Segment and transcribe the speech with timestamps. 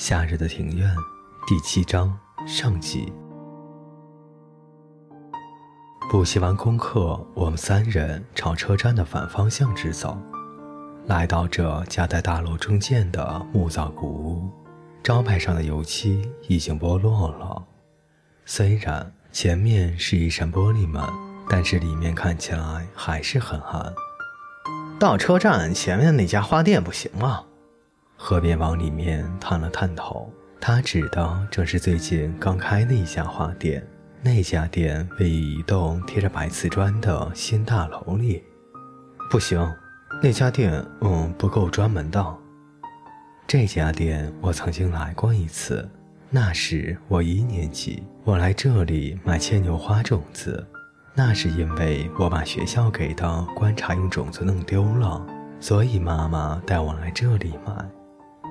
[0.00, 0.90] 夏日的庭院，
[1.46, 3.12] 第七章上集。
[6.10, 10.16] 补习完功课，我们三人朝车站的反方向直走，
[11.04, 14.50] 来到这夹在大楼中间的木造古屋，
[15.02, 17.62] 招牌上的油漆已经剥落了。
[18.46, 21.04] 虽然前面是一扇玻璃门，
[21.46, 23.92] 但是里面看起来还是很暗。
[24.98, 27.42] 到车站前面那家花店不行吗？
[28.22, 33.82] 河边往里面探了探头，他指的正是最近刚开的一家花店。
[34.22, 38.44] 那家店位于一栋贴着白瓷砖的新大楼里。
[39.30, 39.66] 不行，
[40.22, 42.24] 那家店嗯不够专门的。
[43.46, 45.88] 这家店我曾经来过一次，
[46.28, 50.64] 那时我一年级，我来这里买牵牛花种子。
[51.14, 55.26] 那是因为我把学校给的观察用种子弄丢了，
[55.58, 57.72] 所以妈妈带我来这里买。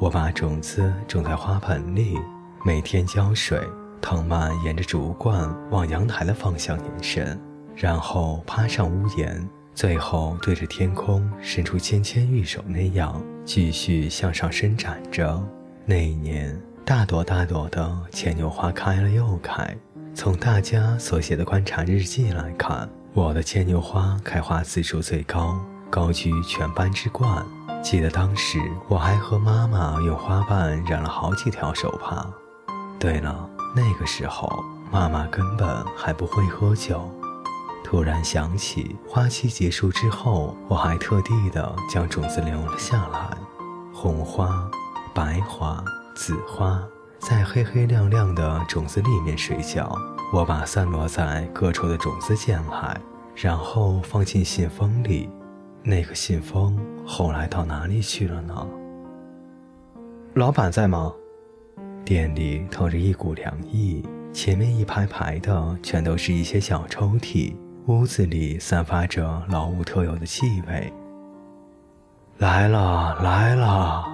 [0.00, 2.18] 我把种子种在花盆里，
[2.64, 3.60] 每天浇水，
[4.00, 7.40] 藤蔓沿着竹冠往阳台的方向延伸，
[7.74, 15.42] 然后爬上屋檐，最后对着天空伸出纤纤玉手那样继续向上伸展着。
[15.86, 19.74] 那一年，大朵大朵的牵牛花开了又开。
[20.14, 25.58] 从大家所写的观察日记来看，我的牵牛花开花次数最高，
[25.94, 27.46] 高居全班之冠。
[27.80, 32.26] 记得当时我还和妈妈用花瓣染了好几条手帕。
[32.98, 37.08] 对了，那个时候妈妈根本还不会喝酒。
[37.84, 43.30] 突然想起，花期结束之后，我还特地的将种子留了下来。
[43.92, 44.68] 红花、
[45.14, 45.80] 白花、
[46.16, 46.82] 紫花
[47.20, 49.96] 在黑黑亮亮的种子里面睡觉。
[50.32, 53.00] 我把散落在各处的种子捡来，
[53.36, 55.30] 然后放进信封里。
[55.86, 58.66] 那个信封后来到哪里去了呢？
[60.32, 61.12] 老板在吗？
[62.06, 64.02] 店里透着一股凉意，
[64.32, 67.54] 前面一排排的全都是一些小抽屉，
[67.86, 70.90] 屋子里散发着老屋特有的气味。
[72.38, 74.06] 来了来了，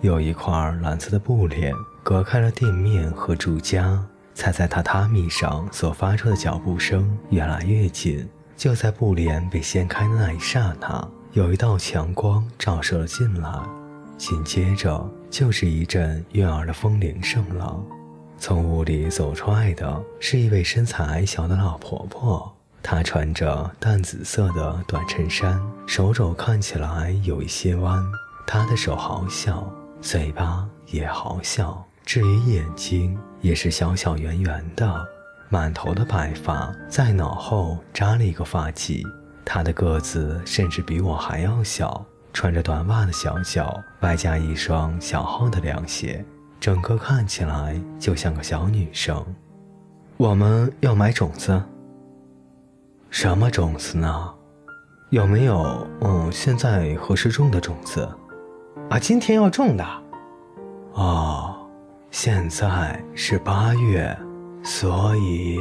[0.00, 4.02] 有一块蓝色的布帘隔开了店面和住家，
[4.32, 8.26] 踩在榻榻米上所发出的脚步声越来越近。
[8.60, 13.50] 就在布帘被掀开的那一刹那，有一道强光照射了进来，
[14.18, 17.82] 紧接着就是一阵悦耳的风铃声了。
[18.38, 28.04] 从屋里走出来的是一位身材矮小的老婆婆，她穿着淡紫色的短衬衫，手肘看起来有一些弯。
[28.46, 29.72] 她的手好小，
[30.02, 35.08] 嘴巴也好小，至于眼睛，也是小小圆圆的。
[35.52, 39.02] 满头的白发，在脑后扎了一个发髻。
[39.44, 46.24] 他的个子甚至比我还要小，穿着短袜的小脚，外加一双小号的凉鞋，
[46.60, 49.26] 整个看起来就像个小女生。
[50.16, 51.60] 我们要买种子。
[53.10, 54.32] 什么种子呢？
[55.10, 58.08] 有没有嗯，现在合适种的种子？
[58.88, 59.84] 啊，今天要种的。
[60.92, 61.56] 哦，
[62.12, 64.16] 现在是八月。
[64.62, 65.58] 所以，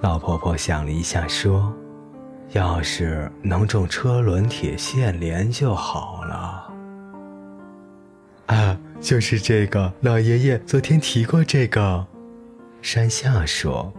[0.00, 1.72] 老婆婆想了一下，说
[2.52, 6.72] ：“要是能种车轮铁线莲就好了。”
[8.46, 12.06] 啊，就是这个，老爷爷昨天提过这个。
[12.80, 13.92] 山下说：“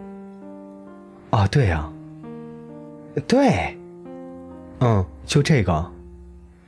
[1.31, 1.89] 哦，对呀，
[3.27, 3.77] 对，
[4.79, 5.91] 嗯，就这个。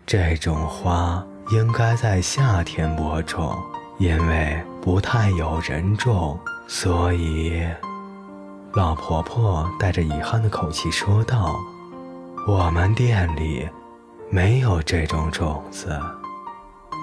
[0.05, 3.53] 这种花应该在夏天播种，
[3.97, 7.63] 因为不太有人种。”所以，
[8.73, 11.55] 老婆婆带着遗憾的口气说道
[12.47, 13.69] ：“我们店里
[14.29, 15.99] 没有这种种子。”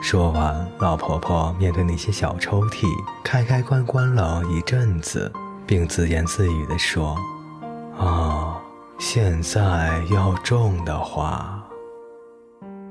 [0.03, 2.87] 说完，老婆婆面对那些小抽屉，
[3.23, 5.33] 开开关关了一阵子，
[5.65, 7.17] 并自言自语地说
[7.97, 8.61] ：“啊，
[8.99, 11.63] 现在要种的话。”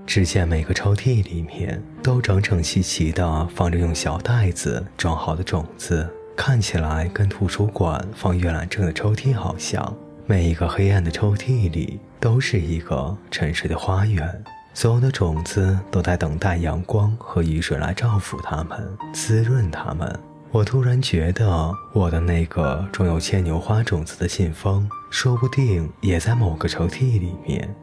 [0.08, 6.10] 只见每个抽屉里面都整整齐齐地放着用小袋子装好的种子。
[6.36, 9.94] 看起来跟图书馆放阅览证的抽屉好像，
[10.26, 14.44] 每一个黑暗的抽屉里都是一个沉睡的花园，
[14.74, 20.20] 所有的种子都在等待阳光和雨水来照拂它们，滋润它们。
[20.52, 27.74] 我突然觉得，我的那个装有牵牛花种子的信封，说不定也在某个抽屉里面。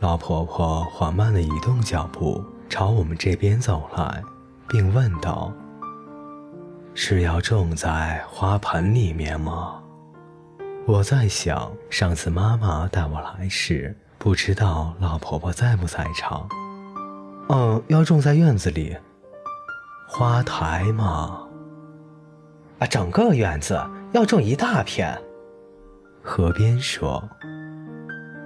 [0.00, 4.22] 老婆婆缓慢地移动脚步，朝我们这边走来，
[4.68, 5.52] 并问道。
[6.98, 9.82] 是要种在花盆里面吗？
[10.86, 16.48] 我在想，上次妈妈带我来时，不知道老婆婆在不在场。
[17.50, 18.96] 嗯，要种在院子里。
[20.08, 21.46] 花台吗？
[22.78, 23.78] 啊，整个院子
[24.12, 25.20] 要种一大片。
[26.22, 27.22] 河边说：“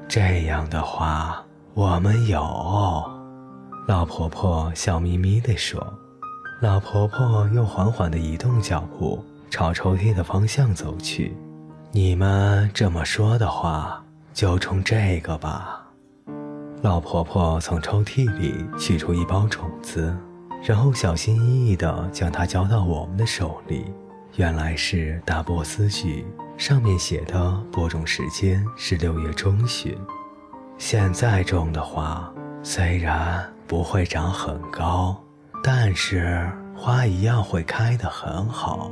[0.09, 1.41] 这样的花，
[1.75, 2.41] 我们有。”
[3.87, 6.00] 老婆婆笑眯眯地说。
[6.61, 11.35] 老婆婆又缓缓地移动脚步，朝抽屉的方向走去。
[11.91, 14.05] 你们这么说的话，
[14.35, 15.83] 就种这个吧。
[16.83, 20.15] 老婆婆从抽屉里取出一包种子，
[20.63, 23.87] 然后小心翼翼地将它交到我们的手里。
[24.37, 26.27] 原来是大波斯菊。
[26.59, 29.97] 上面写的播种时间是六月中旬。
[30.77, 32.31] 现在种的话，
[32.63, 35.19] 虽然不会长很高，
[35.63, 38.91] 但是花一样会开得很好。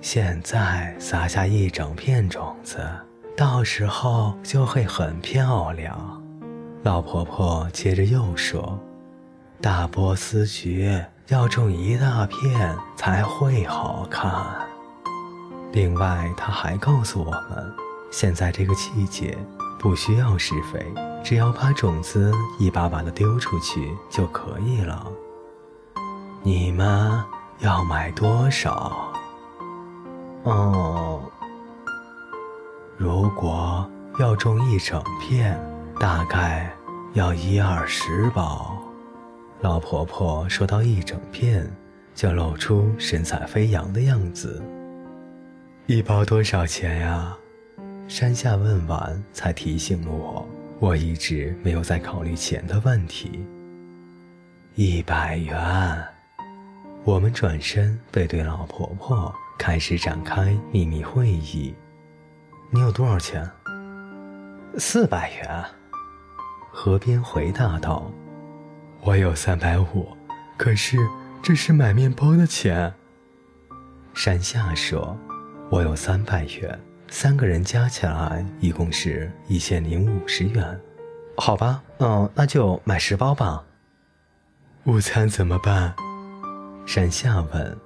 [0.00, 2.84] 现在撒下一整片种子，
[3.36, 6.20] 到时候就会很漂亮。
[6.82, 8.76] 老婆婆接着又说
[9.62, 14.32] ：“大波斯菊要种一大片才会好看。”
[15.72, 17.72] 另外，他还告诉我们，
[18.10, 19.38] 现在这个季节
[19.78, 20.84] 不需要施肥，
[21.22, 25.06] 只要把种子一把把的丢出去就可以了。
[26.44, 27.22] 你们
[27.60, 29.12] 要买多少？
[30.42, 31.22] 哦，
[32.96, 35.56] 如果要种一整片，
[36.00, 36.74] 大概
[37.12, 38.76] 要一二十包。
[39.60, 41.64] 老婆婆说到一整片，
[42.12, 44.60] 就露出神采飞扬的样子。
[45.86, 47.36] 一包多少钱呀？
[48.08, 50.44] 山下问完，才提醒我，
[50.80, 53.46] 我一直没有在考虑钱的问题。
[54.74, 56.04] 一百元。
[57.04, 61.74] 我们转身背对老婆婆，开始展开秘密会议。
[62.70, 63.50] 你有多少钱？
[64.78, 65.64] 四百元。
[66.70, 68.08] 河边回答道
[69.02, 70.16] ：“我有三百五，
[70.56, 70.96] 可是
[71.42, 72.94] 这是买面包的钱。”
[74.14, 75.18] 山下说。
[75.70, 76.78] 我有三百元，
[77.08, 80.78] 三个人加起来一共是一千零五十元，
[81.38, 83.64] 好吧，嗯，那就买十包吧。
[84.84, 85.94] 午餐怎么办？
[86.86, 87.78] 山下问。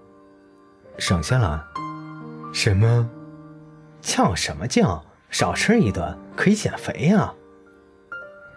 [0.98, 1.66] 省下了。
[2.52, 3.08] 什么？
[4.00, 5.04] 叫什么叫？
[5.28, 7.32] 少吃一顿可以减肥呀。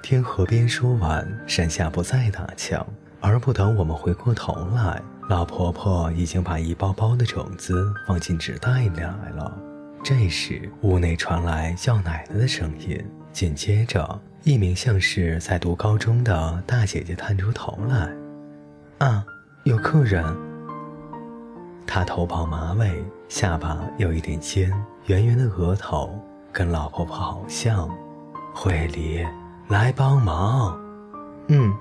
[0.01, 2.85] 听河边说完，山下不再打枪，
[3.19, 5.01] 而不等我们回过头来。
[5.27, 9.55] 老婆婆已经把一包包的种子放进纸袋里来了。
[10.03, 13.03] 这时，屋内传来叫奶奶的声音，
[13.33, 18.09] 紧接着，一名像是在读高中的大姐姐探出头来
[19.05, 19.25] ：“啊，
[19.63, 20.23] 有客人。”
[21.85, 24.71] 她头绑马尾，下巴有一点尖，
[25.07, 26.19] 圆圆的额头
[26.51, 27.89] 跟老婆婆好像。
[28.53, 29.25] 惠理，
[29.69, 30.77] 来帮忙。
[31.47, 31.73] 嗯。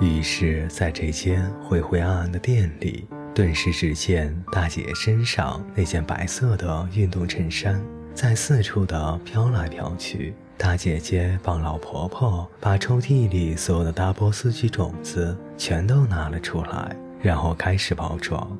[0.00, 7.80] 于是，在这间灰灰暗暗的店里，顿时只见大姐身上那件白色的运动衬衫
[8.14, 10.34] 在四处的飘来飘去。
[10.62, 18.56] 大姐姐帮老婆婆把抽屉里所有的大波斯菊种子全都拿了出来，然后开始包装。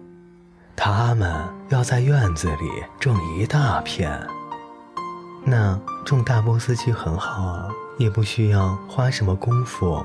[0.75, 1.33] 他们
[1.69, 2.69] 要在院子里
[2.99, 4.21] 种一大片。
[5.45, 7.69] 那种大波斯菊很好啊，
[7.99, 10.05] 也不需要花什么功夫。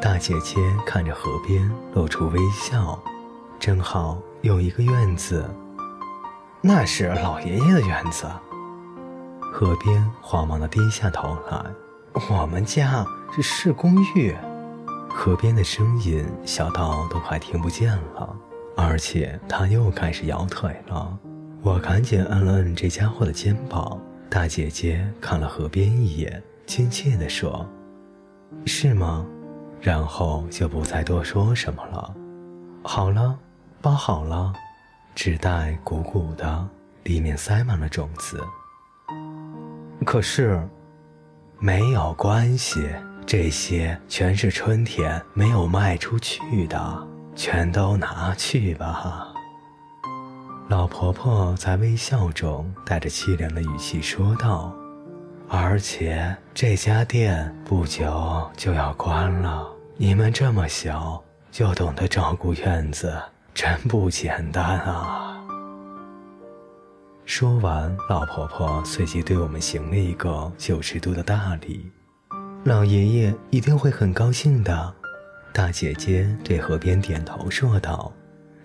[0.00, 2.96] 大姐姐看着河边，露出微笑。
[3.58, 5.50] 正好有一个院子，
[6.60, 8.30] 那是老爷爷的院子。
[9.52, 11.62] 河边慌忙地低下头来。
[12.30, 13.04] 我们家
[13.34, 14.34] 是市公寓。
[15.10, 18.34] 河边的声音小到都快听不见了，
[18.74, 21.18] 而且他又开始摇腿了。
[21.60, 24.00] 我赶紧摁了摁这家伙的肩膀。
[24.30, 27.66] 大姐姐看了河边一眼，亲切地说
[28.64, 29.26] ：“是吗？”
[29.82, 32.14] 然后就不再多说什么了。
[32.82, 33.38] 好了，
[33.82, 34.50] 包好了，
[35.14, 36.66] 纸袋鼓鼓的，
[37.02, 38.42] 里面塞满了种子。
[40.04, 40.60] 可是，
[41.58, 42.88] 没有关系，
[43.24, 49.28] 这些全是春天没有卖出去的，全都拿去吧。
[50.68, 54.74] 老婆婆在微笑中带着凄凉的语气说道
[55.48, 59.68] ：“而且这家店不久就要关了。”
[59.98, 63.20] 你们这么小就懂得照顾院子，
[63.54, 65.31] 真不简单啊！
[67.24, 71.90] 说完，老婆婆随即对我们行了一个九十度的大礼。
[72.64, 74.94] 老爷爷一定会很高兴的。
[75.52, 78.12] 大姐姐对河边点头说道。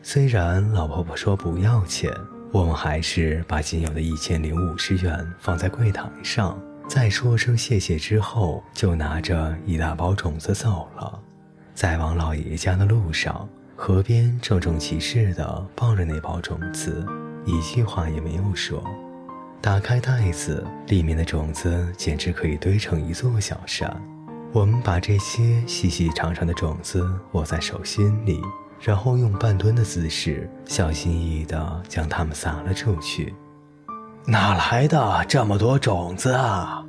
[0.01, 2.11] 虽然老婆婆说不要钱，
[2.51, 6.57] 我们还是把仅有的一千零五十元放在柜台上。
[6.87, 11.19] 再说声谢谢之后，就拿着一大包种子走了。
[11.73, 17.05] 在往老爷爷家的路上，河边郑重其事地抱着那包种子，
[17.47, 18.83] 一句话也没有说。
[19.61, 23.89] 打开袋子，里面的种子简直可以堆成一座小山。
[24.51, 28.41] 我们把这些细细长长的种子握在手心里，
[28.81, 33.33] 然后用半蹲的姿势，小心翼翼地将它们撒了出去。
[34.25, 36.85] 哪来的这么多种子啊？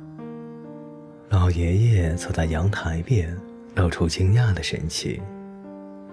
[1.29, 3.35] 老爷爷坐在阳台边，
[3.75, 5.21] 露出惊讶的神情。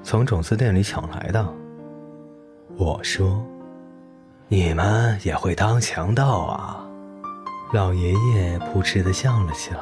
[0.04, 1.54] 从种子店里抢来的。
[2.76, 3.44] 我说。
[4.48, 6.78] 你们也会当强盗啊！
[7.72, 9.80] 老爷爷扑哧地笑了起来。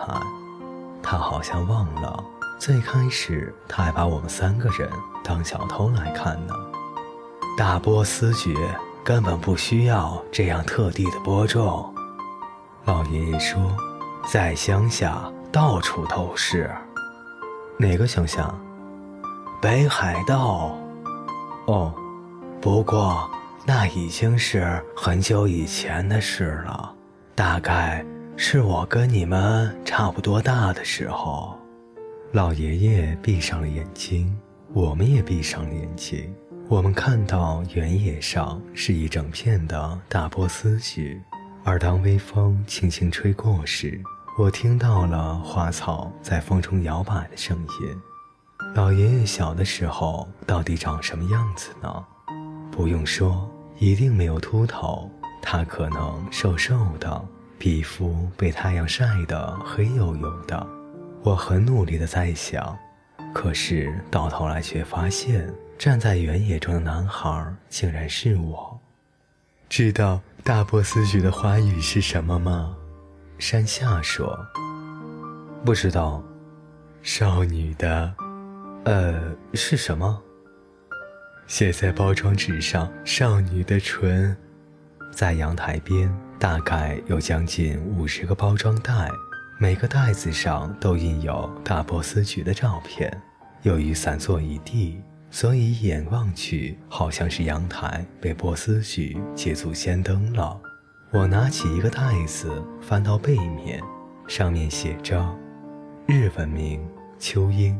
[1.02, 2.24] 他好像忘了，
[2.58, 4.88] 最开始他还把我们三个人
[5.22, 6.54] 当小偷来看呢。
[7.58, 8.56] 大波斯菊
[9.04, 11.94] 根本不需要这样特地的播种。
[12.86, 13.60] 老爷爷说，
[14.26, 16.74] 在乡下到处都是。
[17.76, 18.50] 哪个乡下？
[19.60, 20.74] 北海道。
[21.66, 21.92] 哦，
[22.62, 23.28] 不过。
[23.66, 26.94] 那已经是很久以前的事了，
[27.34, 28.04] 大概
[28.36, 31.58] 是我跟你们差不多大的时候。
[32.32, 34.38] 老爷爷闭上了眼睛，
[34.74, 36.34] 我们也闭上了眼睛。
[36.68, 41.18] 我们看到原野上是一整片的大波斯菊，
[41.62, 43.98] 而当微风轻轻吹过时，
[44.38, 47.96] 我听到了花草在风中摇摆的声音。
[48.74, 52.04] 老爷爷小的时候到底长什么样子呢？
[52.70, 53.48] 不用说。
[53.78, 55.10] 一定没有秃头，
[55.42, 57.24] 他可能瘦瘦的，
[57.58, 60.66] 皮肤被太阳晒得黑黝黝的。
[61.22, 62.76] 我很努力的在想，
[63.32, 68.78] 可是到头来却发现，站在原野中的男孩竟然是我。
[69.68, 72.76] 知道大波斯菊的花语是什么吗？
[73.38, 74.38] 山下说。
[75.64, 76.22] 不知道。
[77.02, 78.14] 少女的，
[78.86, 80.22] 呃，是什么？
[81.46, 84.34] 写在包装纸上，少女的唇，
[85.12, 89.10] 在阳台边，大概有将近五十个包装袋，
[89.58, 93.22] 每个袋子上都印有大波斯菊的照片。
[93.62, 100.58] 由于散作一地，所以一眼望去，好像是阳台被波斯菊捷足先登了。
[101.12, 103.82] 我拿起一个袋子，翻到背面，
[104.26, 105.24] 上面写着：
[106.06, 106.80] 日文名
[107.18, 107.78] 秋樱，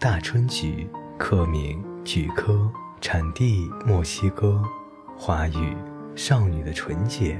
[0.00, 0.88] 大春菊，
[1.18, 2.72] 科名菊科。
[3.02, 4.62] 产地墨西哥，
[5.18, 5.76] 花语
[6.14, 7.36] 少女的纯洁，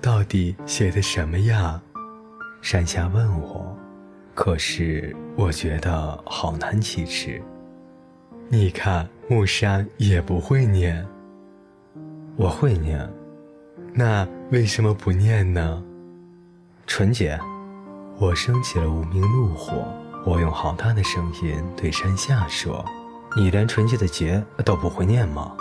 [0.00, 1.78] 到底写的什么呀？
[2.62, 3.76] 山下问我，
[4.34, 7.40] 可是我觉得好难启齿。
[8.48, 11.06] 你看木山也不会念，
[12.36, 13.06] 我会念，
[13.92, 15.84] 那为什么不念呢？
[16.86, 17.38] 纯洁，
[18.18, 19.86] 我升起了无名怒火，
[20.24, 22.82] 我用好大的声音对山下说。
[23.36, 25.56] 你连纯洁的洁都不会念吗？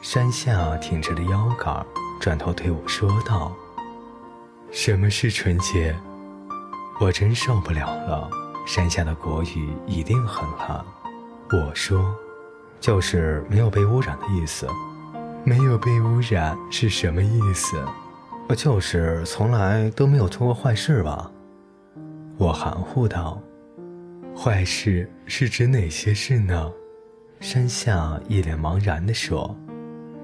[0.00, 1.84] 山下挺直了腰杆，
[2.20, 3.52] 转头对我说道
[4.70, 5.96] ：“什么是纯洁？”
[7.00, 8.30] 我真受不了了。
[8.66, 10.84] 山下的国语一定很烂。
[11.50, 12.14] 我说
[12.80, 14.68] ：“就是没有被污染的意思。”
[15.44, 17.76] 没有被污染是什么意思？
[18.56, 21.30] 就是从来都没有做过坏事吧？
[22.38, 23.40] 我含糊道
[24.36, 26.70] ：“坏事是指哪些事呢？”
[27.42, 29.54] 山下一脸茫然地说：“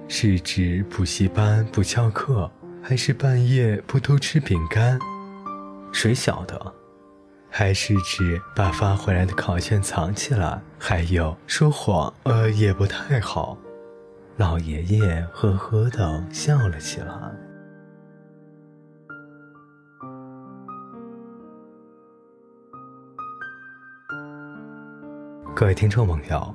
[0.06, 2.48] 是指补习班不翘课，
[2.80, 4.96] 还是半夜不偷吃饼干？
[5.92, 6.72] 谁晓得？
[7.50, 10.62] 还是指把发回来的考卷藏起来？
[10.78, 13.58] 还有说谎，呃，也不太好。”
[14.38, 17.12] 老爷爷呵呵地笑了起来。
[25.56, 26.54] 各位听众朋友。